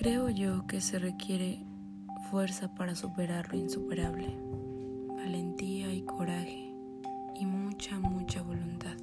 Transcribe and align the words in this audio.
Creo 0.00 0.30
yo 0.30 0.66
que 0.66 0.80
se 0.80 0.98
requiere 0.98 1.62
fuerza 2.30 2.74
para 2.74 2.94
superar 2.94 3.52
lo 3.52 3.58
insuperable, 3.58 4.34
valentía 5.14 5.92
y 5.92 6.00
coraje 6.00 6.72
y 7.38 7.44
mucha, 7.44 7.98
mucha 7.98 8.40
voluntad. 8.40 8.96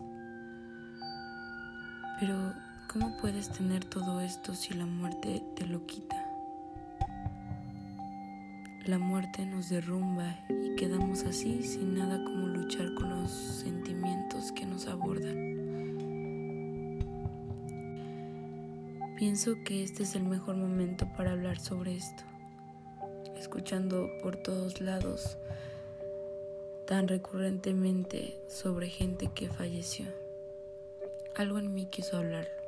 Pero, 2.20 2.52
¿cómo 2.92 3.16
puedes 3.22 3.52
tener 3.52 3.86
todo 3.86 4.22
esto 4.22 4.56
si 4.56 4.74
la 4.74 4.88
muerte 4.88 5.44
te 5.56 5.68
lo 5.68 5.86
quita? 5.86 6.16
La 8.88 8.98
muerte 8.98 9.46
nos 9.46 9.70
derrumba 9.70 10.36
y 10.50 10.76
quedamos 10.78 11.26
así 11.26 11.62
sin 11.62 11.94
nada 11.94 12.24
como 12.24 12.48
luchar 12.48 12.92
con 12.96 13.22
los 13.22 13.30
sentimientos 13.30 14.52
que 14.52 14.66
nos 14.66 14.88
abordan. 14.88 15.57
Pienso 19.18 19.56
que 19.64 19.82
este 19.82 20.04
es 20.04 20.14
el 20.14 20.26
mejor 20.26 20.58
momento 20.58 21.08
para 21.18 21.32
hablar 21.32 21.60
sobre 21.60 21.96
esto, 21.96 22.22
escuchando 23.36 24.12
por 24.22 24.36
todos 24.36 24.80
lados 24.80 25.40
tan 26.86 27.08
recurrentemente 27.08 28.40
sobre 28.48 28.90
gente 28.90 29.32
que 29.34 29.50
falleció. 29.50 30.06
Algo 31.36 31.58
en 31.58 31.74
mí 31.74 31.88
quiso 31.88 32.18
hablarlo. 32.18 32.62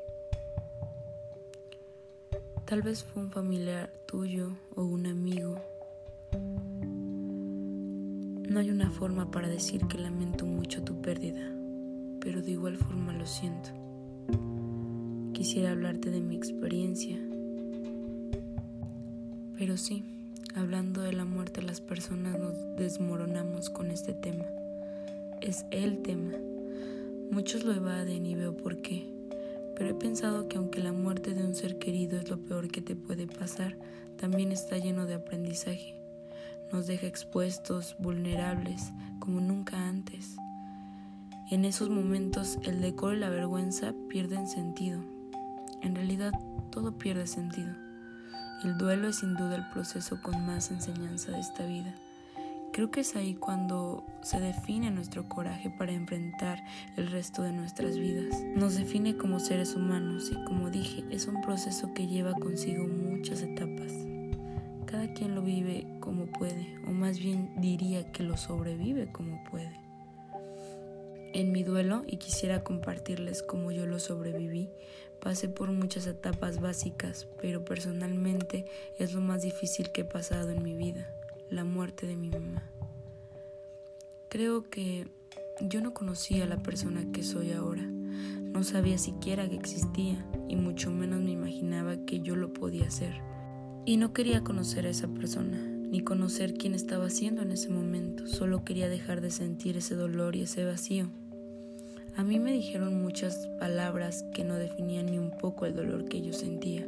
Tal 2.65 2.81
vez 2.81 3.03
fue 3.03 3.21
un 3.21 3.29
familiar 3.29 3.93
tuyo 4.07 4.57
o 4.75 4.85
un 4.85 5.05
amigo. 5.05 5.61
No 8.49 8.59
hay 8.59 8.71
una 8.71 8.89
forma 8.89 9.29
para 9.29 9.47
decir 9.47 9.85
que 9.85 9.99
lamento 9.99 10.47
mucho 10.47 10.83
tu 10.83 10.99
pérdida, 10.99 11.47
pero 12.19 12.41
de 12.41 12.49
igual 12.49 12.75
forma 12.77 13.13
lo 13.13 13.27
siento. 13.27 13.69
Quisiera 15.39 15.71
hablarte 15.71 16.11
de 16.11 16.19
mi 16.19 16.35
experiencia. 16.35 17.17
Pero 19.57 19.77
sí, 19.77 20.03
hablando 20.53 21.01
de 21.01 21.13
la 21.13 21.23
muerte 21.23 21.61
las 21.61 21.79
personas 21.79 22.37
nos 22.37 22.75
desmoronamos 22.75 23.69
con 23.69 23.89
este 23.89 24.13
tema. 24.13 24.43
Es 25.39 25.65
el 25.71 26.01
tema. 26.01 26.33
Muchos 27.31 27.63
lo 27.63 27.73
evaden 27.73 28.25
y 28.25 28.35
veo 28.35 28.57
por 28.57 28.81
qué. 28.81 29.09
Pero 29.77 29.91
he 29.91 29.93
pensado 29.93 30.49
que 30.49 30.57
aunque 30.57 30.83
la 30.83 30.91
muerte 30.91 31.33
de 31.33 31.45
un 31.45 31.55
ser 31.55 31.79
querido 31.79 32.19
es 32.19 32.29
lo 32.29 32.39
peor 32.39 32.67
que 32.67 32.81
te 32.81 32.97
puede 32.97 33.25
pasar, 33.25 33.77
también 34.17 34.51
está 34.51 34.77
lleno 34.77 35.05
de 35.05 35.13
aprendizaje. 35.13 35.95
Nos 36.73 36.85
deja 36.85 37.07
expuestos, 37.07 37.95
vulnerables, 37.97 38.91
como 39.21 39.39
nunca 39.39 39.87
antes. 39.87 40.35
En 41.49 41.63
esos 41.63 41.89
momentos 41.89 42.57
el 42.63 42.81
decoro 42.81 43.15
y 43.15 43.19
la 43.19 43.29
vergüenza 43.29 43.95
pierden 44.09 44.45
sentido 44.45 45.01
en 45.81 45.95
realidad 45.95 46.31
todo 46.71 46.97
pierde 46.97 47.27
sentido. 47.27 47.73
El 48.63 48.77
duelo 48.77 49.07
es 49.07 49.17
sin 49.17 49.35
duda 49.35 49.55
el 49.55 49.69
proceso 49.69 50.21
con 50.21 50.45
más 50.45 50.71
enseñanza 50.71 51.31
de 51.31 51.39
esta 51.39 51.65
vida. 51.65 51.95
Creo 52.71 52.91
que 52.91 52.99
es 52.99 53.15
ahí 53.15 53.33
cuando 53.35 54.05
se 54.21 54.39
define 54.39 54.91
nuestro 54.91 55.27
coraje 55.27 55.69
para 55.69 55.91
enfrentar 55.91 56.63
el 56.97 57.09
resto 57.09 57.41
de 57.41 57.51
nuestras 57.51 57.97
vidas. 57.97 58.43
Nos 58.55 58.75
define 58.75 59.17
como 59.17 59.39
seres 59.39 59.75
humanos 59.75 60.29
y 60.31 60.35
como 60.45 60.69
dije, 60.69 61.03
es 61.09 61.27
un 61.27 61.41
proceso 61.41 61.93
que 61.93 62.07
lleva 62.07 62.33
consigo 62.33 62.85
muchas 62.85 63.41
etapas. 63.41 63.91
Cada 64.85 65.13
quien 65.13 65.35
lo 65.35 65.41
vive 65.41 65.87
como 65.99 66.27
puede, 66.27 66.79
o 66.87 66.91
más 66.91 67.19
bien 67.19 67.49
diría 67.57 68.11
que 68.11 68.23
lo 68.23 68.37
sobrevive 68.37 69.11
como 69.11 69.43
puede. 69.45 69.79
En 71.33 71.51
mi 71.51 71.63
duelo, 71.63 72.03
y 72.07 72.17
quisiera 72.17 72.63
compartirles 72.63 73.43
cómo 73.43 73.71
yo 73.71 73.85
lo 73.85 73.99
sobreviví, 73.99 74.69
Pasé 75.21 75.49
por 75.49 75.71
muchas 75.71 76.07
etapas 76.07 76.61
básicas, 76.61 77.27
pero 77.41 77.65
personalmente 77.65 78.65
es 78.97 79.13
lo 79.13 79.21
más 79.21 79.41
difícil 79.41 79.91
que 79.91 80.01
he 80.01 80.05
pasado 80.05 80.51
en 80.51 80.63
mi 80.63 80.75
vida, 80.75 81.13
la 81.49 81.65
muerte 81.65 82.07
de 82.07 82.15
mi 82.15 82.29
mamá. 82.29 82.63
Creo 84.29 84.69
que 84.69 85.07
yo 85.61 85.81
no 85.81 85.93
conocía 85.93 86.45
a 86.45 86.47
la 86.47 86.63
persona 86.63 87.11
que 87.11 87.23
soy 87.23 87.51
ahora, 87.51 87.83
no 87.83 88.63
sabía 88.63 88.97
siquiera 88.97 89.49
que 89.49 89.55
existía 89.55 90.25
y 90.47 90.55
mucho 90.55 90.89
menos 90.89 91.21
me 91.21 91.31
imaginaba 91.31 91.97
que 92.05 92.21
yo 92.21 92.35
lo 92.35 92.53
podía 92.53 92.87
hacer. 92.87 93.21
Y 93.85 93.97
no 93.97 94.13
quería 94.13 94.43
conocer 94.43 94.85
a 94.85 94.89
esa 94.89 95.07
persona, 95.07 95.57
ni 95.57 96.01
conocer 96.01 96.53
quién 96.53 96.75
estaba 96.75 97.07
haciendo 97.07 97.41
en 97.41 97.51
ese 97.51 97.69
momento, 97.69 98.27
solo 98.27 98.63
quería 98.63 98.87
dejar 98.87 99.19
de 99.21 99.31
sentir 99.31 99.77
ese 99.77 99.95
dolor 99.95 100.35
y 100.35 100.43
ese 100.43 100.63
vacío. 100.63 101.09
A 102.15 102.23
mí 102.23 102.39
me 102.39 102.51
dijeron 102.51 103.01
muchas 103.01 103.47
palabras 103.59 104.23
que 104.33 104.43
no 104.43 104.55
definían 104.55 105.07
ni 105.07 105.17
un 105.17 105.31
poco 105.31 105.65
el 105.65 105.75
dolor 105.75 106.05
que 106.05 106.21
yo 106.21 106.33
sentía. 106.33 106.85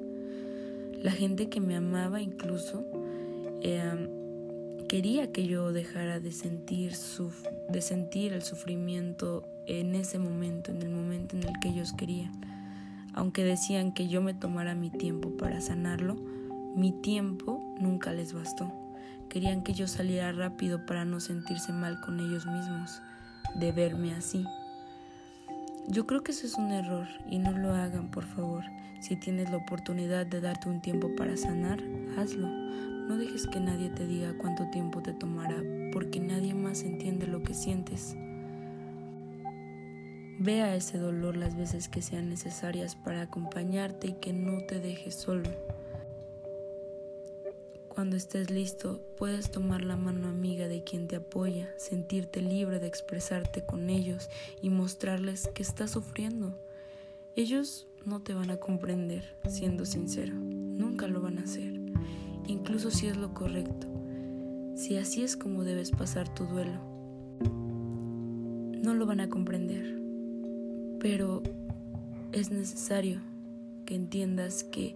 La 1.02 1.12
gente 1.12 1.50
que 1.50 1.62
me 1.62 1.76
amaba 1.76 2.22
incluso 2.22 2.86
em, 3.62 4.10
quería 4.88 5.32
que 5.32 5.48
yo 5.48 5.72
dejara 5.72 6.20
de 6.20 6.32
sentir, 6.32 6.94
de 7.70 7.82
sentir 7.82 8.34
el 8.34 8.42
sufrimiento 8.42 9.48
en 9.66 9.96
ese 9.96 10.20
momento, 10.20 10.72
en 10.72 10.82
el 10.82 10.90
momento 10.90 11.38
en 11.38 11.44
el 11.44 11.54
que 11.62 11.70
ellos 11.70 11.94
querían. 11.94 12.32
Aunque 13.14 13.44
decían 13.44 13.94
que 13.94 14.08
yo 14.08 14.22
me 14.22 14.34
tomara 14.34 14.76
mi 14.76 14.90
tiempo 14.90 15.36
para 15.38 15.62
sanarlo, 15.62 16.16
mi 16.76 16.92
tiempo 16.92 17.76
nunca 17.80 18.14
les 18.14 18.34
bastó. 18.34 18.72
Querían 19.30 19.64
que 19.64 19.74
yo 19.74 19.88
saliera 19.88 20.32
rápido 20.32 20.86
para 20.86 21.06
no 21.06 21.20
sentirse 21.20 21.72
mal 21.74 22.00
con 22.02 22.20
ellos 22.20 22.46
mismos, 22.46 23.02
de 23.56 23.72
verme 23.72 24.14
así. 24.14 24.46
Yo 25.92 26.08
creo 26.08 26.24
que 26.24 26.32
eso 26.32 26.48
es 26.48 26.54
un 26.54 26.72
error 26.72 27.06
y 27.30 27.38
no 27.38 27.52
lo 27.52 27.74
hagan, 27.76 28.12
por 28.12 28.24
favor. 28.24 28.64
Si 29.02 29.18
tienes 29.18 29.52
la 29.52 29.58
oportunidad 29.58 30.26
de 30.26 30.40
darte 30.40 30.70
un 30.70 30.82
tiempo 30.82 31.14
para 31.18 31.36
sanar, 31.36 31.84
hazlo. 32.18 32.48
No 32.48 33.18
dejes 33.18 33.46
que 33.46 33.60
nadie 33.60 33.90
te 33.90 34.08
diga 34.08 34.34
cuánto 34.38 34.70
tiempo 34.70 35.02
te 35.02 35.12
tomará, 35.12 35.62
porque 35.92 36.22
nadie 36.22 36.54
más 36.54 36.84
entiende 36.84 37.28
lo 37.28 37.44
que 37.44 37.54
sientes. 37.54 38.16
Vea 40.40 40.78
ese 40.78 40.98
dolor 40.98 41.36
las 41.36 41.58
veces 41.58 41.90
que 41.90 42.02
sean 42.02 42.30
necesarias 42.30 42.96
para 42.96 43.24
acompañarte 43.24 44.08
y 44.08 44.14
que 44.14 44.32
no 44.32 44.60
te 44.62 44.80
dejes 44.80 45.16
solo. 45.16 45.50
Cuando 47.94 48.16
estés 48.16 48.50
listo, 48.50 49.02
puedes 49.18 49.52
tomar 49.52 49.84
la 49.84 49.98
mano 49.98 50.30
amiga 50.30 50.70
de 50.70 50.82
quien 50.82 51.10
te 51.10 51.18
apoya, 51.18 51.68
sentirte 51.76 52.42
libre 52.42 52.80
de 52.80 52.88
expresarte 52.88 53.66
con 53.66 53.90
ellos 53.90 54.30
y 54.62 54.70
mostrarles 54.70 55.50
que 55.54 55.62
estás 55.62 55.92
sufriendo. 55.92 56.58
Ellos 57.36 57.90
no 58.06 58.22
te 58.22 58.34
van 58.34 58.50
a 58.50 58.56
comprender, 58.56 59.36
siendo 59.50 59.86
sincero, 59.86 60.34
nunca 60.34 61.08
lo 61.08 61.22
van 61.22 61.38
a 61.38 61.44
hacer, 61.44 61.74
incluso 62.48 62.92
si 62.92 63.08
es 63.08 63.18
lo 63.18 63.34
correcto, 63.34 63.88
si 64.74 64.96
así 64.96 65.22
es 65.22 65.36
como 65.36 65.66
debes 65.66 65.92
pasar 65.92 66.34
tu 66.34 66.46
duelo. 66.46 66.80
No 68.82 68.94
lo 68.94 69.06
van 69.06 69.20
a 69.20 69.30
comprender, 69.30 70.00
pero 70.98 71.44
es 72.32 72.52
necesario 72.52 73.20
que 73.86 73.96
entiendas 73.96 74.64
que 74.64 74.96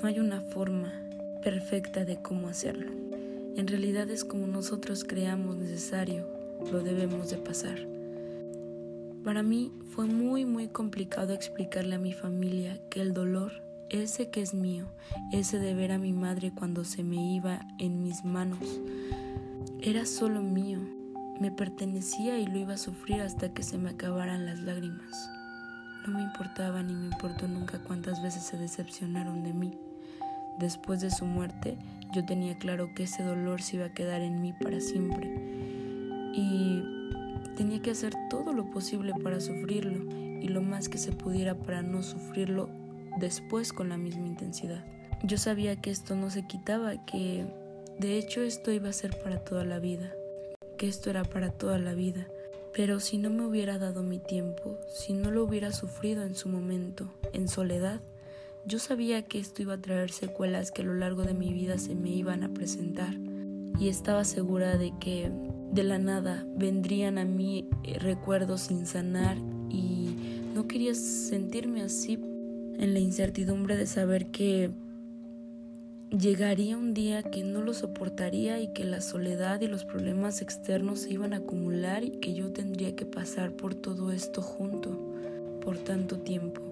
no 0.00 0.06
hay 0.06 0.20
una 0.20 0.40
forma 0.40 1.07
perfecta 1.42 2.04
de 2.04 2.20
cómo 2.20 2.48
hacerlo. 2.48 2.90
En 3.56 3.66
realidad 3.66 4.08
es 4.10 4.24
como 4.24 4.46
nosotros 4.46 5.04
creamos 5.04 5.56
necesario, 5.56 6.26
lo 6.70 6.80
debemos 6.80 7.30
de 7.30 7.38
pasar. 7.38 7.78
Para 9.24 9.42
mí 9.42 9.72
fue 9.94 10.06
muy 10.06 10.44
muy 10.44 10.68
complicado 10.68 11.32
explicarle 11.34 11.96
a 11.96 11.98
mi 11.98 12.12
familia 12.12 12.80
que 12.88 13.00
el 13.00 13.12
dolor, 13.12 13.62
ese 13.90 14.30
que 14.30 14.42
es 14.42 14.54
mío, 14.54 14.86
ese 15.32 15.58
de 15.58 15.74
ver 15.74 15.92
a 15.92 15.98
mi 15.98 16.12
madre 16.12 16.52
cuando 16.54 16.84
se 16.84 17.02
me 17.02 17.34
iba 17.34 17.60
en 17.78 18.02
mis 18.02 18.24
manos, 18.24 18.80
era 19.80 20.06
solo 20.06 20.40
mío, 20.40 20.80
me 21.40 21.50
pertenecía 21.50 22.38
y 22.38 22.46
lo 22.46 22.58
iba 22.58 22.74
a 22.74 22.78
sufrir 22.78 23.20
hasta 23.22 23.52
que 23.52 23.62
se 23.62 23.78
me 23.78 23.90
acabaran 23.90 24.46
las 24.46 24.60
lágrimas. 24.60 25.30
No 26.06 26.14
me 26.14 26.22
importaba 26.22 26.82
ni 26.82 26.94
me 26.94 27.06
importó 27.06 27.48
nunca 27.48 27.78
cuántas 27.78 28.22
veces 28.22 28.44
se 28.44 28.56
decepcionaron 28.56 29.42
de 29.42 29.52
mí. 29.52 29.78
Después 30.58 31.00
de 31.00 31.10
su 31.10 31.24
muerte, 31.24 31.76
yo 32.12 32.24
tenía 32.24 32.56
claro 32.58 32.94
que 32.94 33.04
ese 33.04 33.22
dolor 33.22 33.62
se 33.62 33.76
iba 33.76 33.86
a 33.86 33.94
quedar 33.94 34.22
en 34.22 34.40
mí 34.40 34.52
para 34.52 34.80
siempre. 34.80 35.28
Y 36.34 36.82
tenía 37.56 37.80
que 37.80 37.90
hacer 37.90 38.12
todo 38.30 38.52
lo 38.52 38.70
posible 38.70 39.12
para 39.22 39.40
sufrirlo 39.40 40.04
y 40.40 40.48
lo 40.48 40.62
más 40.62 40.88
que 40.88 40.98
se 40.98 41.12
pudiera 41.12 41.54
para 41.54 41.82
no 41.82 42.02
sufrirlo 42.02 42.68
después 43.18 43.72
con 43.72 43.88
la 43.88 43.96
misma 43.96 44.26
intensidad. 44.26 44.84
Yo 45.22 45.36
sabía 45.36 45.76
que 45.76 45.90
esto 45.90 46.14
no 46.14 46.30
se 46.30 46.46
quitaba, 46.46 47.04
que 47.04 47.46
de 47.98 48.18
hecho 48.18 48.42
esto 48.42 48.70
iba 48.70 48.88
a 48.88 48.92
ser 48.92 49.18
para 49.20 49.38
toda 49.40 49.64
la 49.64 49.80
vida, 49.80 50.12
que 50.76 50.88
esto 50.88 51.10
era 51.10 51.24
para 51.24 51.50
toda 51.50 51.78
la 51.78 51.94
vida. 51.94 52.26
Pero 52.72 53.00
si 53.00 53.18
no 53.18 53.30
me 53.30 53.44
hubiera 53.44 53.78
dado 53.78 54.02
mi 54.02 54.20
tiempo, 54.20 54.78
si 54.94 55.12
no 55.12 55.30
lo 55.32 55.42
hubiera 55.42 55.72
sufrido 55.72 56.22
en 56.22 56.36
su 56.36 56.48
momento, 56.48 57.12
en 57.32 57.48
soledad, 57.48 58.00
yo 58.68 58.78
sabía 58.78 59.22
que 59.22 59.38
esto 59.38 59.62
iba 59.62 59.74
a 59.74 59.80
traer 59.80 60.10
secuelas 60.10 60.70
que 60.70 60.82
a 60.82 60.84
lo 60.84 60.92
largo 60.92 61.22
de 61.22 61.32
mi 61.32 61.54
vida 61.54 61.78
se 61.78 61.94
me 61.94 62.10
iban 62.10 62.42
a 62.44 62.52
presentar 62.52 63.14
y 63.80 63.88
estaba 63.88 64.24
segura 64.24 64.76
de 64.76 64.92
que 65.00 65.32
de 65.72 65.82
la 65.82 65.98
nada 65.98 66.46
vendrían 66.54 67.16
a 67.16 67.24
mí 67.24 67.66
eh, 67.82 67.98
recuerdos 67.98 68.62
sin 68.62 68.84
sanar 68.84 69.38
y 69.70 70.14
no 70.54 70.68
quería 70.68 70.94
sentirme 70.94 71.80
así 71.80 72.14
en 72.78 72.92
la 72.92 73.00
incertidumbre 73.00 73.74
de 73.74 73.86
saber 73.86 74.26
que 74.26 74.70
llegaría 76.10 76.76
un 76.76 76.92
día 76.92 77.22
que 77.22 77.44
no 77.44 77.62
lo 77.62 77.72
soportaría 77.72 78.60
y 78.60 78.74
que 78.74 78.84
la 78.84 79.00
soledad 79.00 79.62
y 79.62 79.66
los 79.66 79.86
problemas 79.86 80.42
externos 80.42 81.00
se 81.00 81.14
iban 81.14 81.32
a 81.32 81.38
acumular 81.38 82.04
y 82.04 82.10
que 82.10 82.34
yo 82.34 82.52
tendría 82.52 82.94
que 82.94 83.06
pasar 83.06 83.52
por 83.52 83.74
todo 83.74 84.12
esto 84.12 84.42
junto 84.42 85.14
por 85.62 85.78
tanto 85.78 86.18
tiempo. 86.18 86.67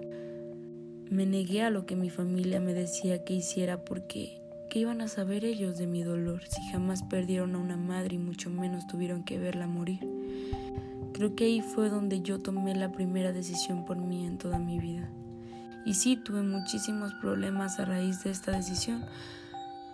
Me 1.09 1.25
negué 1.25 1.63
a 1.63 1.69
lo 1.69 1.85
que 1.85 1.95
mi 1.95 2.09
familia 2.09 2.59
me 2.59 2.73
decía 2.73 3.23
que 3.23 3.33
hiciera 3.33 3.83
porque 3.83 4.41
¿qué 4.69 4.79
iban 4.79 5.01
a 5.01 5.07
saber 5.07 5.45
ellos 5.45 5.77
de 5.77 5.87
mi 5.87 6.03
dolor 6.03 6.43
si 6.47 6.61
jamás 6.71 7.03
perdieron 7.03 7.55
a 7.55 7.59
una 7.59 7.77
madre 7.77 8.15
y 8.15 8.19
mucho 8.19 8.49
menos 8.49 8.87
tuvieron 8.87 9.23
que 9.23 9.39
verla 9.39 9.67
morir? 9.67 9.99
Creo 11.13 11.35
que 11.35 11.45
ahí 11.45 11.61
fue 11.61 11.89
donde 11.89 12.21
yo 12.21 12.39
tomé 12.39 12.75
la 12.75 12.91
primera 12.91 13.31
decisión 13.31 13.85
por 13.85 13.97
mí 13.97 14.25
en 14.25 14.37
toda 14.37 14.59
mi 14.59 14.79
vida. 14.79 15.09
Y 15.85 15.93
sí, 15.93 16.17
tuve 16.17 16.43
muchísimos 16.43 17.13
problemas 17.15 17.79
a 17.79 17.85
raíz 17.85 18.23
de 18.23 18.31
esta 18.31 18.51
decisión 18.51 19.05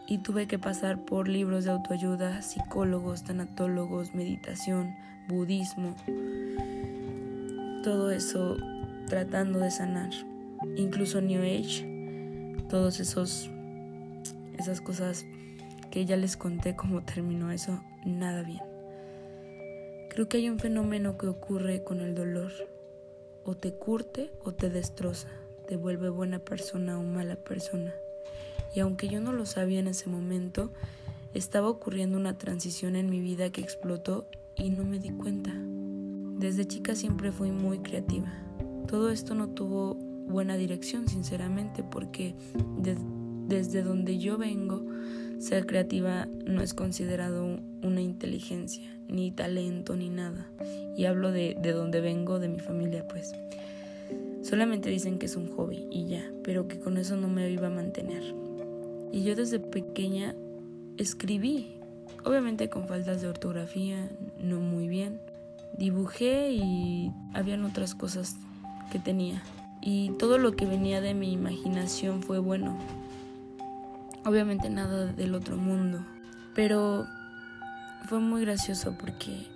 y 0.07 0.17
tuve 0.17 0.47
que 0.47 0.59
pasar 0.59 1.05
por 1.05 1.27
libros 1.27 1.65
de 1.65 1.71
autoayuda, 1.71 2.41
psicólogos, 2.41 3.23
tanatólogos, 3.23 4.13
meditación, 4.15 4.95
budismo, 5.27 5.95
todo 7.83 8.11
eso 8.11 8.57
tratando 9.07 9.59
de 9.59 9.71
sanar, 9.71 10.09
incluso 10.75 11.21
New 11.21 11.41
Age, 11.41 11.85
todos 12.69 12.99
esos 12.99 13.49
esas 14.57 14.81
cosas 14.81 15.25
que 15.91 16.05
ya 16.05 16.15
les 16.15 16.37
conté 16.37 16.75
cómo 16.75 17.03
terminó 17.03 17.51
eso, 17.51 17.81
nada 18.05 18.43
bien. 18.43 18.61
Creo 20.09 20.29
que 20.29 20.37
hay 20.37 20.49
un 20.49 20.59
fenómeno 20.59 21.17
que 21.17 21.27
ocurre 21.27 21.83
con 21.83 22.01
el 22.01 22.13
dolor, 22.15 22.51
o 23.45 23.55
te 23.55 23.73
curte 23.73 24.31
o 24.43 24.53
te 24.53 24.69
destroza 24.69 25.27
te 25.67 25.77
vuelve 25.77 26.09
buena 26.09 26.39
persona 26.39 26.99
o 26.99 27.03
mala 27.03 27.35
persona. 27.35 27.93
Y 28.75 28.79
aunque 28.79 29.07
yo 29.07 29.21
no 29.21 29.31
lo 29.31 29.45
sabía 29.45 29.79
en 29.79 29.87
ese 29.87 30.09
momento, 30.09 30.71
estaba 31.33 31.69
ocurriendo 31.69 32.17
una 32.17 32.37
transición 32.37 32.95
en 32.95 33.09
mi 33.09 33.21
vida 33.21 33.51
que 33.51 33.61
explotó 33.61 34.27
y 34.55 34.69
no 34.69 34.83
me 34.83 34.99
di 34.99 35.11
cuenta. 35.11 35.51
Desde 35.55 36.65
chica 36.65 36.95
siempre 36.95 37.31
fui 37.31 37.51
muy 37.51 37.79
creativa. 37.79 38.31
Todo 38.87 39.09
esto 39.09 39.35
no 39.35 39.49
tuvo 39.49 39.97
buena 40.27 40.57
dirección, 40.57 41.07
sinceramente, 41.07 41.83
porque 41.83 42.35
desde 43.47 43.83
donde 43.83 44.17
yo 44.17 44.37
vengo, 44.37 44.85
ser 45.39 45.65
creativa 45.65 46.27
no 46.45 46.61
es 46.61 46.73
considerado 46.73 47.59
una 47.81 48.01
inteligencia, 48.01 48.89
ni 49.07 49.31
talento, 49.31 49.95
ni 49.95 50.09
nada. 50.09 50.47
Y 50.95 51.05
hablo 51.05 51.31
de, 51.31 51.55
de 51.59 51.71
donde 51.71 52.01
vengo, 52.01 52.39
de 52.39 52.49
mi 52.49 52.59
familia, 52.59 53.05
pues. 53.07 53.33
Solamente 54.41 54.89
dicen 54.89 55.19
que 55.19 55.25
es 55.25 55.35
un 55.35 55.47
hobby 55.55 55.87
y 55.89 56.07
ya, 56.07 56.23
pero 56.43 56.67
que 56.67 56.79
con 56.79 56.97
eso 56.97 57.15
no 57.15 57.27
me 57.27 57.49
iba 57.49 57.67
a 57.67 57.71
mantener. 57.71 58.23
Y 59.11 59.23
yo 59.23 59.35
desde 59.35 59.59
pequeña 59.59 60.35
escribí, 60.97 61.77
obviamente 62.25 62.69
con 62.69 62.87
faltas 62.87 63.21
de 63.21 63.27
ortografía, 63.27 64.09
no 64.39 64.59
muy 64.59 64.87
bien. 64.87 65.19
Dibujé 65.77 66.51
y 66.51 67.11
habían 67.33 67.63
otras 67.63 67.95
cosas 67.95 68.35
que 68.91 68.99
tenía. 68.99 69.41
Y 69.83 70.11
todo 70.11 70.37
lo 70.37 70.53
que 70.53 70.65
venía 70.65 71.01
de 71.01 71.13
mi 71.13 71.33
imaginación 71.33 72.23
fue 72.23 72.39
bueno. 72.39 72.77
Obviamente 74.25 74.69
nada 74.69 75.07
del 75.07 75.35
otro 75.35 75.57
mundo. 75.57 76.05
Pero 76.55 77.05
fue 78.07 78.19
muy 78.19 78.41
gracioso 78.41 78.95
porque 78.97 79.47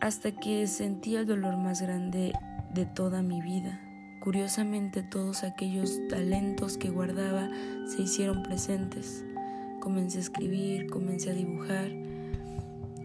hasta 0.00 0.32
que 0.32 0.66
sentí 0.66 1.16
el 1.16 1.26
dolor 1.26 1.56
más 1.56 1.82
grande 1.82 2.32
de 2.72 2.86
toda 2.86 3.22
mi 3.22 3.42
vida 3.42 3.80
Curiosamente 4.20 5.02
todos 5.02 5.44
aquellos 5.44 6.06
talentos 6.08 6.76
que 6.76 6.90
guardaba 6.90 7.48
se 7.86 8.02
hicieron 8.02 8.42
presentes. 8.42 9.24
Comencé 9.80 10.18
a 10.18 10.22
escribir, 10.22 10.90
comencé 10.90 11.30
a 11.30 11.34
dibujar 11.34 11.88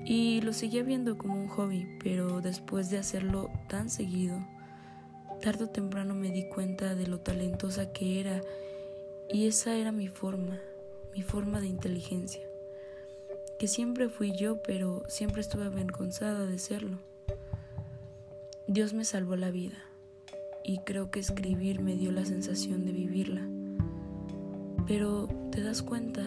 y 0.05 0.41
lo 0.41 0.51
seguía 0.53 0.83
viendo 0.83 1.17
como 1.17 1.35
un 1.35 1.47
hobby, 1.47 1.87
pero 2.03 2.41
después 2.41 2.89
de 2.89 2.97
hacerlo 2.97 3.51
tan 3.69 3.89
seguido, 3.89 4.45
tarde 5.43 5.65
o 5.65 5.69
temprano 5.69 6.15
me 6.15 6.31
di 6.31 6.43
cuenta 6.47 6.95
de 6.95 7.05
lo 7.05 7.19
talentosa 7.19 7.91
que 7.91 8.21
era 8.21 8.41
y 9.29 9.45
esa 9.45 9.75
era 9.75 9.91
mi 9.91 10.07
forma, 10.07 10.57
mi 11.13 11.21
forma 11.21 11.59
de 11.59 11.67
inteligencia, 11.67 12.41
que 13.59 13.67
siempre 13.67 14.07
fui 14.07 14.31
yo, 14.31 14.63
pero 14.63 15.03
siempre 15.09 15.41
estuve 15.41 15.65
avergonzada 15.65 16.45
de 16.45 16.57
serlo. 16.59 16.97
Dios 18.67 18.93
me 18.93 19.03
salvó 19.03 19.35
la 19.35 19.51
vida 19.51 19.75
y 20.63 20.77
creo 20.77 21.11
que 21.11 21.19
escribir 21.19 21.81
me 21.81 21.97
dio 21.97 22.13
la 22.13 22.23
sensación 22.23 22.85
de 22.85 22.93
vivirla. 22.93 23.41
Pero 24.87 25.27
te 25.51 25.61
das 25.61 25.81
cuenta, 25.81 26.23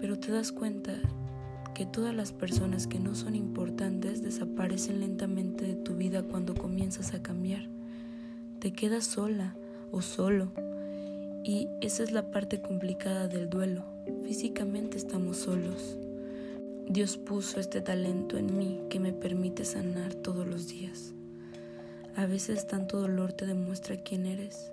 pero 0.00 0.16
te 0.20 0.30
das 0.30 0.52
cuenta 0.52 0.94
que 1.74 1.86
todas 1.86 2.14
las 2.14 2.30
personas 2.30 2.86
que 2.86 3.00
no 3.00 3.16
son 3.16 3.34
importantes 3.34 4.22
desaparecen 4.22 5.00
lentamente 5.00 5.64
de 5.64 5.74
tu 5.74 5.96
vida 5.96 6.22
cuando 6.22 6.54
comienzas 6.54 7.14
a 7.14 7.20
cambiar. 7.20 7.79
Te 8.60 8.74
quedas 8.74 9.06
sola 9.06 9.56
o 9.90 10.02
solo. 10.02 10.52
Y 11.42 11.66
esa 11.80 12.02
es 12.02 12.12
la 12.12 12.30
parte 12.30 12.60
complicada 12.60 13.26
del 13.26 13.48
duelo. 13.48 13.84
Físicamente 14.22 14.98
estamos 14.98 15.38
solos. 15.38 15.96
Dios 16.86 17.16
puso 17.16 17.58
este 17.58 17.80
talento 17.80 18.36
en 18.36 18.58
mí 18.58 18.82
que 18.90 19.00
me 19.00 19.14
permite 19.14 19.64
sanar 19.64 20.12
todos 20.12 20.46
los 20.46 20.68
días. 20.68 21.14
A 22.16 22.26
veces 22.26 22.66
tanto 22.66 23.00
dolor 23.00 23.32
te 23.32 23.46
demuestra 23.46 23.96
quién 23.96 24.26
eres. 24.26 24.70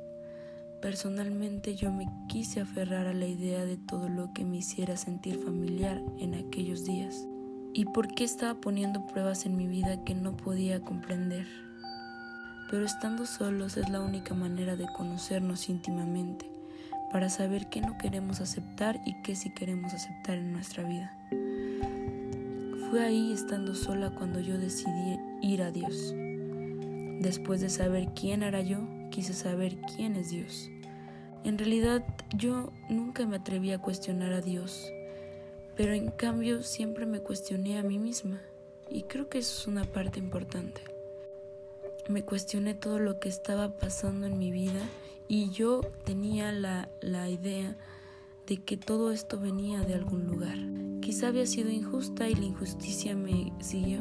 Personalmente 0.81 1.75
yo 1.75 1.89
me 1.89 2.07
quise 2.27 2.59
aferrar 2.59 3.07
a 3.07 3.13
la 3.13 3.27
idea 3.27 3.63
de 3.63 3.77
todo 3.77 4.09
lo 4.09 4.33
que 4.33 4.43
me 4.43 4.57
hiciera 4.57 4.97
sentir 4.97 5.37
familiar 5.39 6.03
en 6.19 6.33
aquellos 6.33 6.83
días. 6.83 7.25
¿Y 7.73 7.85
por 7.85 8.09
qué 8.09 8.25
estaba 8.25 8.59
poniendo 8.59 9.07
pruebas 9.07 9.45
en 9.45 9.55
mi 9.55 9.65
vida 9.65 10.03
que 10.03 10.13
no 10.13 10.35
podía 10.35 10.81
comprender? 10.81 11.66
Pero 12.69 12.85
estando 12.85 13.25
solos 13.25 13.77
es 13.77 13.89
la 13.89 14.01
única 14.01 14.33
manera 14.33 14.75
de 14.75 14.87
conocernos 14.87 15.69
íntimamente, 15.69 16.49
para 17.11 17.29
saber 17.29 17.67
qué 17.69 17.81
no 17.81 17.97
queremos 17.97 18.41
aceptar 18.41 18.99
y 19.05 19.21
qué 19.21 19.35
sí 19.35 19.53
queremos 19.53 19.93
aceptar 19.93 20.37
en 20.37 20.51
nuestra 20.51 20.83
vida. 20.83 21.17
Fue 22.89 23.03
ahí 23.03 23.31
estando 23.31 23.75
sola 23.75 24.11
cuando 24.11 24.39
yo 24.39 24.57
decidí 24.57 25.17
ir 25.41 25.61
a 25.61 25.71
Dios. 25.71 26.13
Después 27.19 27.61
de 27.61 27.69
saber 27.69 28.09
quién 28.13 28.43
era 28.43 28.61
yo, 28.61 28.79
quise 29.09 29.33
saber 29.33 29.77
quién 29.95 30.15
es 30.15 30.29
Dios. 30.29 30.69
En 31.43 31.57
realidad 31.57 32.03
yo 32.35 32.71
nunca 32.89 33.25
me 33.25 33.37
atreví 33.37 33.71
a 33.71 33.79
cuestionar 33.79 34.33
a 34.33 34.41
Dios, 34.41 34.91
pero 35.75 35.93
en 35.93 36.11
cambio 36.11 36.63
siempre 36.63 37.05
me 37.05 37.19
cuestioné 37.19 37.77
a 37.77 37.83
mí 37.83 37.99
misma 37.99 38.41
y 38.89 39.03
creo 39.03 39.29
que 39.29 39.39
eso 39.39 39.61
es 39.61 39.67
una 39.67 39.85
parte 39.85 40.19
importante. 40.19 40.96
Me 42.09 42.23
cuestioné 42.23 42.73
todo 42.73 42.99
lo 42.99 43.19
que 43.19 43.27
estaba 43.27 43.77
pasando 43.77 44.27
en 44.27 44.39
mi 44.39 44.49
vida 44.49 44.79
y 45.27 45.49
yo 45.49 45.81
tenía 46.05 46.53
la, 46.53 46.87
la 47.01 47.29
idea 47.29 47.75
de 48.47 48.57
que 48.57 48.77
todo 48.77 49.11
esto 49.11 49.37
venía 49.37 49.81
de 49.81 49.93
algún 49.93 50.25
lugar. 50.25 50.57
Quizá 51.01 51.27
había 51.27 51.45
sido 51.45 51.69
injusta 51.69 52.29
y 52.29 52.35
la 52.35 52.45
injusticia 52.45 53.13
me 53.13 53.51
siguió. 53.59 53.99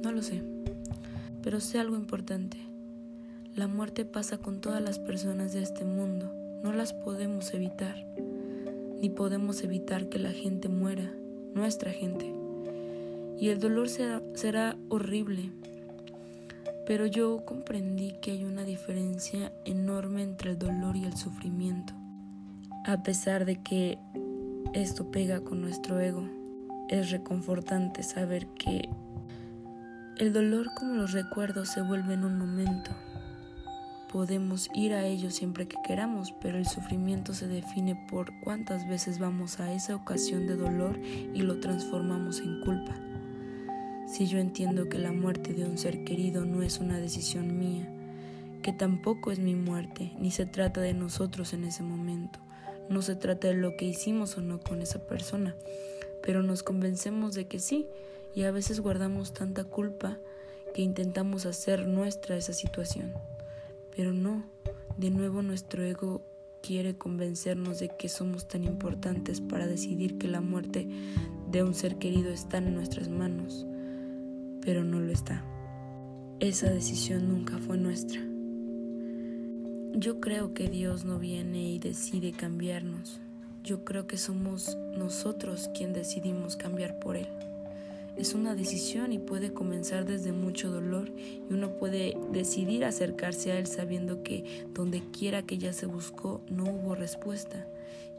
No 0.00 0.12
lo 0.12 0.22
sé. 0.22 0.42
Pero 1.42 1.58
sé 1.58 1.80
algo 1.80 1.96
importante. 1.96 2.56
La 3.56 3.66
muerte 3.66 4.04
pasa 4.04 4.38
con 4.38 4.60
todas 4.60 4.80
las 4.80 5.00
personas 5.00 5.52
de 5.52 5.62
este 5.62 5.84
mundo. 5.84 6.32
No 6.62 6.72
las 6.72 6.92
podemos 6.92 7.52
evitar. 7.52 7.96
Ni 9.00 9.10
podemos 9.10 9.64
evitar 9.64 10.08
que 10.08 10.20
la 10.20 10.30
gente 10.30 10.68
muera, 10.68 11.12
nuestra 11.52 11.90
gente. 11.90 12.32
Y 13.40 13.48
el 13.48 13.58
dolor 13.58 13.88
será, 13.88 14.22
será 14.34 14.76
horrible. 14.88 15.50
Pero 16.88 17.04
yo 17.04 17.44
comprendí 17.44 18.14
que 18.22 18.30
hay 18.30 18.44
una 18.44 18.64
diferencia 18.64 19.52
enorme 19.66 20.22
entre 20.22 20.52
el 20.52 20.58
dolor 20.58 20.96
y 20.96 21.04
el 21.04 21.14
sufrimiento. 21.18 21.92
A 22.86 23.02
pesar 23.02 23.44
de 23.44 23.62
que 23.62 23.98
esto 24.72 25.10
pega 25.10 25.40
con 25.42 25.60
nuestro 25.60 26.00
ego, 26.00 26.26
es 26.88 27.10
reconfortante 27.10 28.02
saber 28.02 28.46
que 28.54 28.88
el 30.16 30.32
dolor 30.32 30.70
como 30.74 30.94
los 30.94 31.12
recuerdos 31.12 31.68
se 31.68 31.82
vuelve 31.82 32.14
en 32.14 32.24
un 32.24 32.38
momento. 32.38 32.90
Podemos 34.10 34.70
ir 34.72 34.94
a 34.94 35.04
ellos 35.04 35.34
siempre 35.34 35.68
que 35.68 35.76
queramos, 35.86 36.32
pero 36.40 36.56
el 36.56 36.66
sufrimiento 36.66 37.34
se 37.34 37.48
define 37.48 38.06
por 38.10 38.32
cuántas 38.40 38.88
veces 38.88 39.18
vamos 39.18 39.60
a 39.60 39.74
esa 39.74 39.94
ocasión 39.94 40.46
de 40.46 40.56
dolor 40.56 40.98
y 40.98 41.42
lo 41.42 41.60
transformamos 41.60 42.40
en 42.40 42.62
culpa. 42.62 42.94
Si 44.08 44.26
yo 44.26 44.38
entiendo 44.38 44.88
que 44.88 44.98
la 44.98 45.12
muerte 45.12 45.52
de 45.52 45.66
un 45.66 45.76
ser 45.76 46.02
querido 46.02 46.46
no 46.46 46.62
es 46.62 46.78
una 46.78 46.98
decisión 46.98 47.58
mía, 47.58 47.86
que 48.62 48.72
tampoco 48.72 49.30
es 49.30 49.38
mi 49.38 49.54
muerte, 49.54 50.12
ni 50.18 50.30
se 50.30 50.46
trata 50.46 50.80
de 50.80 50.94
nosotros 50.94 51.52
en 51.52 51.64
ese 51.64 51.82
momento, 51.82 52.38
no 52.88 53.02
se 53.02 53.16
trata 53.16 53.48
de 53.48 53.54
lo 53.54 53.76
que 53.76 53.84
hicimos 53.84 54.38
o 54.38 54.40
no 54.40 54.60
con 54.60 54.80
esa 54.80 55.06
persona, 55.06 55.54
pero 56.22 56.42
nos 56.42 56.62
convencemos 56.62 57.34
de 57.34 57.48
que 57.48 57.58
sí, 57.58 57.86
y 58.34 58.44
a 58.44 58.50
veces 58.50 58.80
guardamos 58.80 59.34
tanta 59.34 59.64
culpa 59.64 60.16
que 60.74 60.80
intentamos 60.80 61.44
hacer 61.44 61.86
nuestra 61.86 62.34
esa 62.34 62.54
situación. 62.54 63.12
Pero 63.94 64.14
no, 64.14 64.42
de 64.96 65.10
nuevo 65.10 65.42
nuestro 65.42 65.84
ego 65.84 66.22
quiere 66.62 66.96
convencernos 66.96 67.78
de 67.78 67.90
que 67.90 68.08
somos 68.08 68.48
tan 68.48 68.64
importantes 68.64 69.42
para 69.42 69.66
decidir 69.66 70.16
que 70.16 70.28
la 70.28 70.40
muerte 70.40 70.88
de 71.50 71.62
un 71.62 71.74
ser 71.74 71.96
querido 71.96 72.30
está 72.30 72.56
en 72.56 72.74
nuestras 72.74 73.10
manos, 73.10 73.66
pero 74.68 74.84
no 74.84 75.00
lo 75.00 75.10
está. 75.10 75.42
Esa 76.40 76.68
decisión 76.68 77.26
nunca 77.26 77.56
fue 77.56 77.78
nuestra. 77.78 78.20
Yo 79.94 80.20
creo 80.20 80.52
que 80.52 80.68
Dios 80.68 81.06
no 81.06 81.18
viene 81.18 81.70
y 81.70 81.78
decide 81.78 82.32
cambiarnos. 82.32 83.18
Yo 83.64 83.82
creo 83.82 84.06
que 84.06 84.18
somos 84.18 84.76
nosotros 84.94 85.70
quien 85.74 85.94
decidimos 85.94 86.56
cambiar 86.56 86.98
por 86.98 87.16
Él. 87.16 87.28
Es 88.18 88.34
una 88.34 88.54
decisión 88.54 89.10
y 89.14 89.18
puede 89.18 89.54
comenzar 89.54 90.04
desde 90.04 90.32
mucho 90.32 90.70
dolor 90.70 91.10
y 91.16 91.50
uno 91.50 91.70
puede 91.78 92.18
decidir 92.30 92.84
acercarse 92.84 93.52
a 93.52 93.58
Él 93.58 93.66
sabiendo 93.66 94.22
que 94.22 94.66
donde 94.74 95.00
quiera 95.18 95.44
que 95.44 95.56
ya 95.56 95.72
se 95.72 95.86
buscó 95.86 96.42
no 96.50 96.64
hubo 96.64 96.94
respuesta 96.94 97.66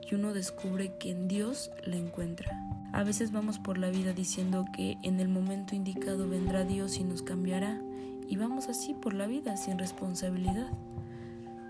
y 0.02 0.16
uno 0.16 0.34
descubre 0.34 0.94
que 0.98 1.12
en 1.12 1.28
Dios 1.28 1.70
la 1.86 1.98
encuentra. 1.98 2.50
A 2.92 3.04
veces 3.04 3.32
vamos 3.32 3.60
por 3.60 3.78
la 3.78 3.90
vida 3.90 4.14
diciendo 4.14 4.66
que 4.74 4.98
en 5.04 5.20
el 5.20 5.30
momento 5.30 5.76
indicado 5.76 6.28
vendrá 6.28 6.64
Dios 6.64 6.98
y 6.98 7.04
nos 7.04 7.22
cambiará 7.22 7.80
y 8.28 8.38
vamos 8.38 8.68
así 8.68 8.94
por 8.94 9.14
la 9.14 9.28
vida 9.28 9.58
sin 9.58 9.78
responsabilidad. 9.78 10.70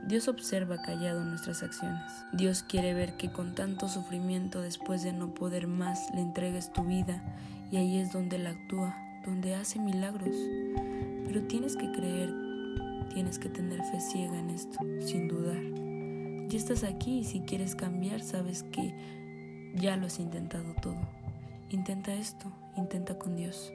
Dios 0.07 0.27
observa 0.27 0.81
callado 0.81 1.23
nuestras 1.23 1.61
acciones. 1.61 2.01
Dios 2.31 2.63
quiere 2.63 2.93
ver 2.93 3.17
que 3.17 3.31
con 3.31 3.53
tanto 3.53 3.89
sufrimiento 3.89 4.61
después 4.61 5.03
de 5.03 5.13
no 5.13 5.33
poder 5.33 5.67
más 5.67 6.07
le 6.13 6.21
entregues 6.21 6.71
tu 6.71 6.83
vida 6.83 7.21
y 7.69 7.77
ahí 7.77 7.99
es 7.99 8.11
donde 8.11 8.37
Él 8.37 8.47
actúa, 8.47 8.95
donde 9.25 9.55
hace 9.55 9.77
milagros. 9.77 10.35
Pero 11.27 11.43
tienes 11.43 11.75
que 11.75 11.91
creer, 11.91 12.33
tienes 13.13 13.39
que 13.39 13.49
tener 13.49 13.83
fe 13.83 13.99
ciega 13.99 14.39
en 14.39 14.49
esto, 14.49 14.79
sin 15.01 15.27
dudar. 15.27 15.61
Ya 16.47 16.57
estás 16.57 16.83
aquí 16.83 17.19
y 17.19 17.23
si 17.25 17.41
quieres 17.41 17.75
cambiar 17.75 18.21
sabes 18.21 18.63
que 18.63 18.95
ya 19.75 19.97
lo 19.97 20.07
has 20.07 20.19
intentado 20.19 20.73
todo. 20.81 20.97
Intenta 21.69 22.13
esto, 22.13 22.51
intenta 22.75 23.17
con 23.17 23.35
Dios. 23.35 23.71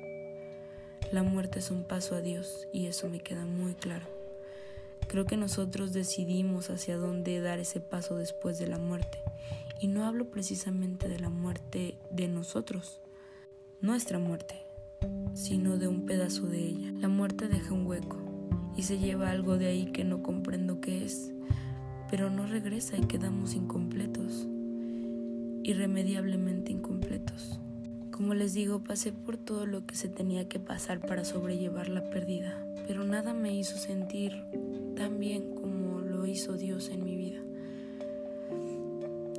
La 1.12 1.22
muerte 1.22 1.60
es 1.60 1.70
un 1.70 1.84
paso 1.84 2.14
a 2.14 2.20
Dios 2.20 2.66
y 2.72 2.86
eso 2.86 3.08
me 3.08 3.20
queda 3.20 3.44
muy 3.44 3.74
claro. 3.74 4.06
Creo 5.08 5.26
que 5.26 5.36
nosotros 5.36 5.92
decidimos 5.92 6.70
hacia 6.70 6.96
dónde 6.96 7.40
dar 7.40 7.58
ese 7.58 7.80
paso 7.80 8.16
después 8.16 8.58
de 8.58 8.66
la 8.66 8.78
muerte. 8.78 9.18
Y 9.80 9.88
no 9.88 10.06
hablo 10.06 10.30
precisamente 10.30 11.08
de 11.08 11.20
la 11.20 11.28
muerte 11.28 11.98
de 12.10 12.26
nosotros, 12.26 13.00
nuestra 13.80 14.18
muerte, 14.18 14.62
sino 15.34 15.76
de 15.76 15.88
un 15.88 16.06
pedazo 16.06 16.46
de 16.46 16.58
ella. 16.58 16.92
La 17.00 17.08
muerte 17.08 17.48
deja 17.48 17.74
un 17.74 17.86
hueco 17.86 18.16
y 18.76 18.82
se 18.82 18.98
lleva 18.98 19.30
algo 19.30 19.58
de 19.58 19.66
ahí 19.66 19.86
que 19.92 20.04
no 20.04 20.22
comprendo 20.22 20.80
qué 20.80 21.04
es, 21.04 21.32
pero 22.10 22.30
no 22.30 22.46
regresa 22.46 22.96
y 22.96 23.02
quedamos 23.02 23.54
incompletos, 23.54 24.48
irremediablemente 25.64 26.72
incompletos. 26.72 27.58
Como 28.10 28.34
les 28.34 28.52
digo, 28.52 28.84
pasé 28.84 29.12
por 29.12 29.38
todo 29.38 29.66
lo 29.66 29.86
que 29.86 29.96
se 29.96 30.08
tenía 30.08 30.46
que 30.46 30.60
pasar 30.60 31.00
para 31.00 31.24
sobrellevar 31.24 31.88
la 31.88 32.10
pérdida, 32.10 32.54
pero 32.86 33.02
nada 33.02 33.32
me 33.32 33.52
hizo 33.54 33.76
sentir 33.78 34.44
tan 34.94 35.18
bien 35.18 35.54
como 35.54 36.00
lo 36.00 36.26
hizo 36.26 36.56
Dios 36.56 36.90
en 36.90 37.02
mi 37.02 37.16
vida. 37.16 37.40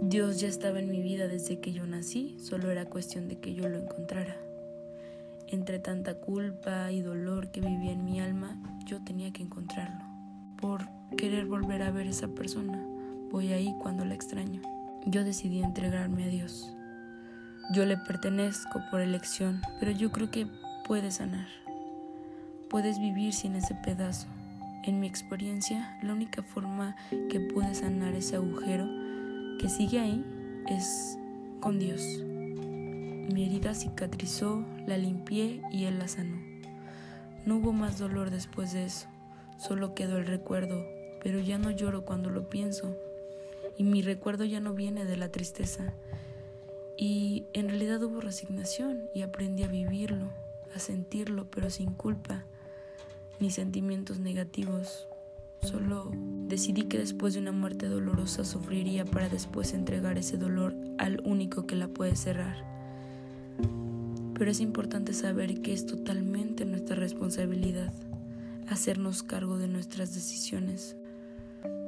Dios 0.01 0.39
ya 0.39 0.47
estaba 0.47 0.79
en 0.79 0.91
mi 0.91 1.01
vida 1.01 1.27
desde 1.27 1.59
que 1.59 1.71
yo 1.71 1.85
nací, 1.85 2.35
solo 2.39 2.69
era 2.69 2.85
cuestión 2.85 3.27
de 3.27 3.37
que 3.37 3.53
yo 3.53 3.69
lo 3.69 3.77
encontrara. 3.77 4.35
Entre 5.47 5.79
tanta 5.79 6.15
culpa 6.15 6.91
y 6.91 7.01
dolor 7.01 7.51
que 7.51 7.61
vivía 7.61 7.91
en 7.91 8.03
mi 8.03 8.19
alma, 8.19 8.57
yo 8.85 9.03
tenía 9.03 9.31
que 9.31 9.43
encontrarlo. 9.43 10.03
Por 10.59 10.81
querer 11.17 11.45
volver 11.45 11.83
a 11.83 11.91
ver 11.91 12.07
a 12.07 12.09
esa 12.09 12.27
persona, 12.27 12.83
voy 13.29 13.53
ahí 13.53 13.73
cuando 13.79 14.05
la 14.05 14.15
extraño. 14.15 14.74
Yo 15.07 15.23
decidí 15.23 15.61
entregarme 15.61 16.23
a 16.23 16.27
Dios. 16.27 16.71
Yo 17.71 17.85
le 17.85 17.95
pertenezco 17.95 18.81
por 18.89 19.01
elección, 19.01 19.61
pero 19.79 19.91
yo 19.91 20.11
creo 20.11 20.31
que 20.31 20.47
puedes 20.87 21.15
sanar. 21.15 21.47
Puedes 22.71 22.99
vivir 22.99 23.33
sin 23.33 23.55
ese 23.55 23.75
pedazo. 23.75 24.27
En 24.83 24.99
mi 24.99 25.05
experiencia, 25.05 25.99
la 26.01 26.13
única 26.13 26.41
forma 26.41 26.95
que 27.29 27.39
pude 27.39 27.75
sanar 27.75 28.15
ese 28.15 28.37
agujero 28.37 28.87
que 29.59 29.69
sigue 29.69 29.99
ahí 29.99 30.25
es 30.67 31.19
con 31.59 31.77
Dios. 31.77 32.01
Mi 33.31 33.45
herida 33.45 33.75
cicatrizó, 33.75 34.65
la 34.87 34.97
limpié 34.97 35.61
y 35.71 35.85
Él 35.85 35.99
la 35.99 36.07
sanó. 36.07 36.37
No 37.45 37.57
hubo 37.57 37.73
más 37.73 37.99
dolor 37.99 38.31
después 38.31 38.73
de 38.73 38.85
eso, 38.85 39.07
solo 39.57 39.93
quedó 39.93 40.17
el 40.17 40.25
recuerdo, 40.25 40.83
pero 41.23 41.39
ya 41.39 41.59
no 41.59 41.69
lloro 41.69 42.05
cuando 42.05 42.31
lo 42.31 42.49
pienso. 42.49 42.95
Y 43.77 43.83
mi 43.83 44.01
recuerdo 44.01 44.45
ya 44.45 44.59
no 44.59 44.73
viene 44.73 45.05
de 45.05 45.17
la 45.17 45.29
tristeza. 45.29 45.93
Y 46.97 47.45
en 47.53 47.69
realidad 47.69 48.01
hubo 48.03 48.21
resignación 48.21 49.09
y 49.13 49.21
aprendí 49.21 49.63
a 49.63 49.67
vivirlo, 49.67 50.29
a 50.73 50.79
sentirlo, 50.79 51.49
pero 51.51 51.69
sin 51.69 51.91
culpa 51.91 52.45
ni 53.39 53.51
sentimientos 53.51 54.19
negativos. 54.19 55.07
Solo 55.61 56.11
decidí 56.47 56.83
que 56.83 56.99
después 56.99 57.33
de 57.33 57.39
una 57.39 57.51
muerte 57.51 57.87
dolorosa 57.87 58.45
sufriría 58.45 59.03
para 59.03 59.29
después 59.29 59.73
entregar 59.73 60.17
ese 60.17 60.37
dolor 60.37 60.75
al 60.97 61.21
único 61.25 61.65
que 61.65 61.75
la 61.75 61.87
puede 61.87 62.15
cerrar. 62.15 62.63
Pero 64.37 64.51
es 64.51 64.59
importante 64.59 65.13
saber 65.13 65.61
que 65.61 65.73
es 65.73 65.85
totalmente 65.85 66.65
nuestra 66.65 66.95
responsabilidad 66.95 67.91
hacernos 68.69 69.23
cargo 69.23 69.57
de 69.57 69.67
nuestras 69.67 70.13
decisiones. 70.13 70.95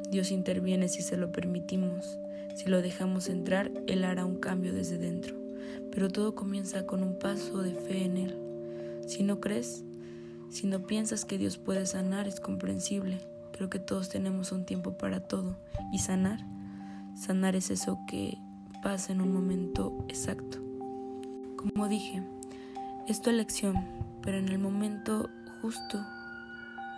Dios 0.09 0.31
interviene 0.31 0.87
si 0.87 1.01
se 1.01 1.17
lo 1.17 1.31
permitimos. 1.31 2.17
Si 2.55 2.69
lo 2.69 2.81
dejamos 2.81 3.29
entrar, 3.29 3.71
Él 3.87 4.03
hará 4.03 4.25
un 4.25 4.39
cambio 4.39 4.73
desde 4.73 4.97
dentro. 4.97 5.35
Pero 5.91 6.09
todo 6.09 6.35
comienza 6.35 6.85
con 6.85 7.03
un 7.03 7.19
paso 7.19 7.61
de 7.61 7.73
fe 7.73 8.05
en 8.05 8.17
Él. 8.17 8.37
Si 9.07 9.23
no 9.23 9.39
crees, 9.39 9.83
si 10.49 10.67
no 10.67 10.87
piensas 10.87 11.25
que 11.25 11.37
Dios 11.37 11.57
puede 11.57 11.85
sanar, 11.85 12.27
es 12.27 12.39
comprensible. 12.39 13.19
Creo 13.51 13.69
que 13.69 13.79
todos 13.79 14.09
tenemos 14.09 14.51
un 14.51 14.65
tiempo 14.65 14.97
para 14.97 15.19
todo. 15.19 15.57
Y 15.91 15.99
sanar, 15.99 16.39
sanar 17.15 17.55
es 17.55 17.69
eso 17.69 17.99
que 18.07 18.37
pasa 18.81 19.11
en 19.11 19.21
un 19.21 19.33
momento 19.33 20.05
exacto. 20.07 20.59
Como 21.57 21.87
dije, 21.87 22.23
es 23.07 23.21
tu 23.21 23.29
elección, 23.29 23.75
pero 24.21 24.37
en 24.37 24.49
el 24.49 24.59
momento 24.59 25.29
justo 25.61 25.99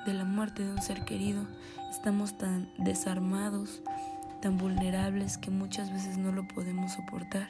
de 0.06 0.14
la 0.14 0.26
muerte 0.26 0.64
de 0.64 0.72
un 0.72 0.82
ser 0.82 1.06
querido, 1.06 1.46
estamos 1.90 2.38
tan 2.38 2.72
desarmados, 2.78 3.82
tan 4.42 4.58
vulnerables 4.58 5.38
que 5.38 5.52
muchas 5.52 5.92
veces 5.92 6.18
no 6.18 6.32
lo 6.32 6.48
podemos 6.48 6.94
soportar. 6.94 7.50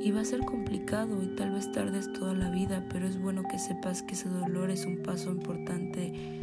Y 0.00 0.10
va 0.10 0.22
a 0.22 0.24
ser 0.24 0.40
complicado 0.40 1.22
y 1.22 1.36
tal 1.36 1.52
vez 1.52 1.70
tardes 1.70 2.12
toda 2.12 2.34
la 2.34 2.50
vida, 2.50 2.84
pero 2.90 3.06
es 3.06 3.20
bueno 3.20 3.42
que 3.42 3.58
sepas 3.58 4.02
que 4.02 4.14
ese 4.14 4.28
dolor 4.28 4.70
es 4.70 4.86
un 4.86 5.02
paso 5.02 5.30
importante 5.30 6.40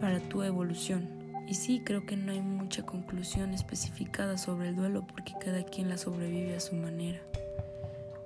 para 0.00 0.20
tu 0.20 0.42
evolución. 0.42 1.08
Y 1.48 1.54
sí, 1.54 1.80
creo 1.84 2.06
que 2.06 2.16
no 2.16 2.32
hay 2.32 2.42
mucha 2.42 2.84
conclusión 2.84 3.54
especificada 3.54 4.36
sobre 4.36 4.68
el 4.68 4.76
duelo 4.76 5.06
porque 5.06 5.32
cada 5.40 5.62
quien 5.64 5.88
la 5.88 5.96
sobrevive 5.96 6.56
a 6.56 6.60
su 6.60 6.74
manera. 6.74 7.20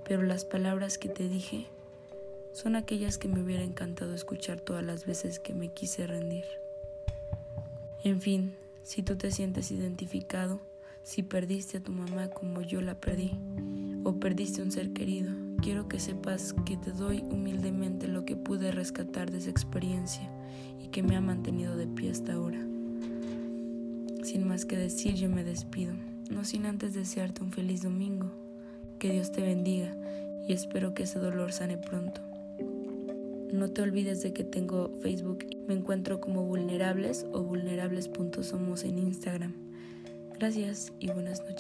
Pero 0.05 0.23
las 0.23 0.45
palabras 0.45 0.99
que 0.99 1.09
te 1.09 1.29
dije 1.29 1.67
son 2.53 2.75
aquellas 2.75 3.19
que 3.19 3.29
me 3.29 3.41
hubiera 3.41 3.63
encantado 3.63 4.15
escuchar 4.15 4.61
todas 4.61 4.85
las 4.85 5.07
veces 5.07 5.39
que 5.39 5.55
me 5.55 5.69
quise 5.69 6.07
rendir. 6.07 6.45
En 8.03 8.23
fin, 8.23 8.55
si 8.83 9.03
tú 9.03 9.17
te 9.17 9.31
sientes 9.31 9.71
identificado, 9.71 10.59
si 11.03 11.23
perdiste 11.23 11.79
a 11.79 11.83
tu 11.83 11.93
mamá 11.93 12.31
como 12.31 12.63
yo 12.63 12.81
la 12.81 12.95
perdí, 12.99 13.33
o 14.05 14.15
perdiste 14.15 14.63
un 14.63 14.73
ser 14.73 14.95
querido, 14.95 15.31
quiero 15.61 15.87
que 15.87 16.01
sepas 16.01 16.55
que 16.65 16.79
te 16.79 16.93
doy 16.93 17.23
humildemente 17.31 18.09
lo 18.09 18.25
que 18.25 18.37
pude 18.37 18.73
rescatar 18.73 19.31
de 19.31 19.37
esa 19.39 19.51
experiencia 19.51 20.31
y 20.83 20.89
que 20.89 21.03
me 21.03 21.15
ha 21.15 21.21
mantenido 21.21 21.77
de 21.77 21.87
pie 21.87 22.11
hasta 22.11 22.33
ahora. 22.33 22.59
Sin 24.23 24.49
más 24.49 24.65
que 24.65 24.79
decir, 24.79 25.15
yo 25.17 25.29
me 25.29 25.45
despido, 25.45 25.93
no 26.31 26.45
sin 26.45 26.65
antes 26.65 26.95
desearte 26.95 27.43
un 27.43 27.53
feliz 27.53 27.83
domingo, 27.83 28.31
que 28.99 29.13
Dios 29.13 29.31
te 29.31 29.43
bendiga 29.43 29.95
y 30.49 30.55
espero 30.55 30.95
que 30.95 31.03
ese 31.03 31.19
dolor 31.19 31.53
sane 31.53 31.77
pronto. 31.77 32.23
No 33.53 33.69
te 33.69 33.83
olvides 33.83 34.23
de 34.23 34.33
que 34.33 34.45
tengo 34.45 34.91
Facebook, 35.03 35.45
me 35.71 35.77
encuentro 35.77 36.21
como 36.21 36.43
vulnerables 36.43 37.25
o 37.33 37.45
vulnerables.somos 37.45 38.83
en 38.83 38.99
Instagram. 38.99 39.53
Gracias 40.37 40.93
y 40.99 41.13
buenas 41.13 41.39
noches. 41.43 41.51